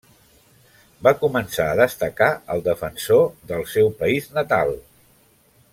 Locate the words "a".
1.73-1.75